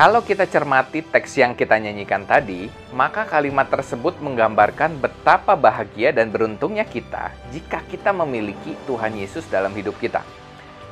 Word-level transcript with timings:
Kalau 0.00 0.24
kita 0.24 0.48
cermati 0.48 1.04
teks 1.04 1.36
yang 1.36 1.52
kita 1.52 1.76
nyanyikan 1.76 2.24
tadi, 2.24 2.72
maka 2.88 3.28
kalimat 3.28 3.68
tersebut 3.68 4.16
menggambarkan 4.24 4.96
betapa 4.96 5.52
bahagia 5.52 6.08
dan 6.08 6.32
beruntungnya 6.32 6.88
kita 6.88 7.28
jika 7.52 7.84
kita 7.84 8.08
memiliki 8.08 8.80
Tuhan 8.88 9.12
Yesus 9.12 9.44
dalam 9.52 9.76
hidup 9.76 10.00
kita. 10.00 10.24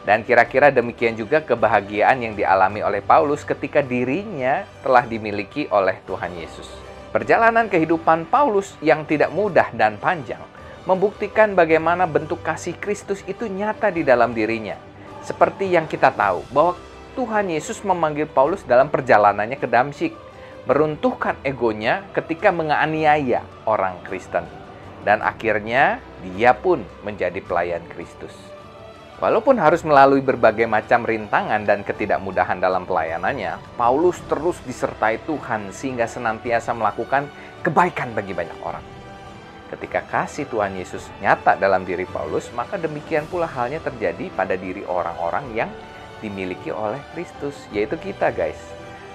Dan 0.04 0.28
kira-kira 0.28 0.68
demikian 0.68 1.16
juga 1.16 1.40
kebahagiaan 1.40 2.20
yang 2.20 2.36
dialami 2.36 2.84
oleh 2.84 3.00
Paulus 3.00 3.48
ketika 3.48 3.80
dirinya 3.80 4.68
telah 4.84 5.08
dimiliki 5.08 5.64
oleh 5.72 6.04
Tuhan 6.04 6.36
Yesus. 6.36 6.68
Perjalanan 7.08 7.72
kehidupan 7.72 8.28
Paulus 8.28 8.76
yang 8.84 9.08
tidak 9.08 9.32
mudah 9.32 9.72
dan 9.72 9.96
panjang 9.96 10.44
membuktikan 10.84 11.56
bagaimana 11.56 12.04
bentuk 12.04 12.44
kasih 12.44 12.76
Kristus 12.76 13.24
itu 13.24 13.48
nyata 13.48 13.88
di 13.88 14.04
dalam 14.04 14.36
dirinya. 14.36 14.76
Seperti 15.24 15.72
yang 15.72 15.88
kita 15.88 16.12
tahu 16.12 16.44
bahwa 16.52 16.76
Tuhan 17.14 17.48
Yesus 17.48 17.80
memanggil 17.86 18.28
Paulus 18.28 18.64
dalam 18.66 18.92
perjalanannya 18.92 19.56
ke 19.56 19.68
Damsyik, 19.70 20.12
meruntuhkan 20.68 21.38
egonya 21.46 22.04
ketika 22.12 22.52
menganiaya 22.52 23.44
orang 23.64 23.96
Kristen. 24.04 24.44
Dan 25.06 25.24
akhirnya 25.24 26.02
dia 26.20 26.52
pun 26.52 26.84
menjadi 27.06 27.38
pelayan 27.40 27.84
Kristus. 27.88 28.34
Walaupun 29.18 29.58
harus 29.58 29.82
melalui 29.82 30.22
berbagai 30.22 30.70
macam 30.70 31.02
rintangan 31.02 31.66
dan 31.66 31.82
ketidakmudahan 31.82 32.62
dalam 32.62 32.86
pelayanannya, 32.86 33.58
Paulus 33.74 34.22
terus 34.30 34.62
disertai 34.62 35.18
Tuhan 35.26 35.74
sehingga 35.74 36.06
senantiasa 36.06 36.70
melakukan 36.70 37.26
kebaikan 37.66 38.14
bagi 38.14 38.30
banyak 38.30 38.58
orang. 38.62 38.84
Ketika 39.74 40.06
kasih 40.06 40.46
Tuhan 40.46 40.78
Yesus 40.78 41.10
nyata 41.18 41.58
dalam 41.58 41.82
diri 41.82 42.06
Paulus, 42.06 42.46
maka 42.54 42.78
demikian 42.78 43.26
pula 43.26 43.50
halnya 43.50 43.82
terjadi 43.82 44.30
pada 44.32 44.54
diri 44.54 44.86
orang-orang 44.86 45.44
yang 45.50 45.70
dimiliki 46.24 46.70
oleh 46.74 46.98
Kristus, 47.12 47.54
yaitu 47.70 47.94
kita, 47.98 48.30
guys. 48.34 48.58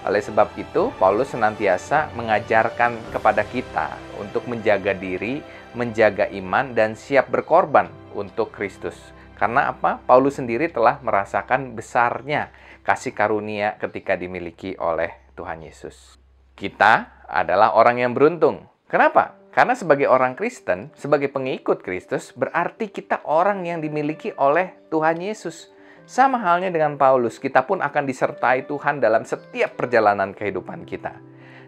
Oleh 0.04 0.20
sebab 0.20 0.52
itu, 0.60 0.92
Paulus 1.00 1.32
senantiasa 1.32 2.12
mengajarkan 2.20 3.00
kepada 3.16 3.48
kita 3.48 3.96
untuk 4.20 4.44
menjaga 4.52 4.92
diri, 4.92 5.40
menjaga 5.72 6.28
iman, 6.36 6.76
dan 6.76 7.00
siap 7.00 7.32
berkorban 7.32 7.88
untuk 8.12 8.52
Kristus. 8.52 9.00
Karena 9.40 9.72
apa? 9.72 10.04
Paulus 10.04 10.38
sendiri 10.38 10.68
telah 10.70 11.00
merasakan 11.00 11.76
besarnya 11.76 12.52
kasih 12.84 13.16
karunia 13.16 13.80
ketika 13.80 14.20
dimiliki 14.20 14.76
oleh 14.76 15.24
Tuhan 15.40 15.64
Yesus. 15.64 16.20
Kita 16.54 17.26
adalah 17.26 17.74
orang 17.74 18.04
yang 18.04 18.14
beruntung. 18.14 18.70
Kenapa? 18.92 19.40
Karena 19.54 19.74
sebagai 19.74 20.06
orang 20.10 20.38
Kristen, 20.38 20.94
sebagai 20.94 21.30
pengikut 21.30 21.82
Kristus, 21.82 22.34
berarti 22.34 22.90
kita 22.90 23.26
orang 23.26 23.66
yang 23.66 23.82
dimiliki 23.82 24.34
oleh 24.38 24.78
Tuhan 24.94 25.18
Yesus. 25.18 25.73
Sama 26.04 26.36
halnya 26.36 26.68
dengan 26.68 27.00
Paulus, 27.00 27.40
kita 27.40 27.64
pun 27.64 27.80
akan 27.80 28.04
disertai 28.04 28.68
Tuhan 28.68 29.00
dalam 29.00 29.24
setiap 29.24 29.80
perjalanan 29.80 30.36
kehidupan 30.36 30.84
kita. 30.84 31.16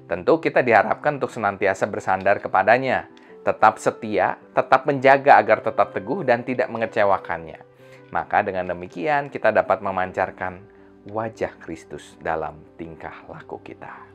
Tentu 0.05 0.37
kita 0.43 0.59
diharapkan 0.59 1.17
untuk 1.17 1.31
senantiasa 1.31 1.87
bersandar 1.87 2.43
kepadanya, 2.43 3.07
tetap 3.41 3.79
setia, 3.79 4.35
tetap 4.51 4.83
menjaga 4.85 5.39
agar 5.39 5.63
tetap 5.63 5.95
teguh 5.95 6.21
dan 6.27 6.43
tidak 6.43 6.67
mengecewakannya. 6.67 7.63
Maka 8.11 8.43
dengan 8.43 8.69
demikian 8.69 9.31
kita 9.31 9.55
dapat 9.55 9.81
memancarkan 9.81 10.61
wajah 11.09 11.55
Kristus 11.61 12.19
dalam 12.19 12.59
tingkah 12.75 13.25
laku 13.31 13.61
kita. 13.63 14.14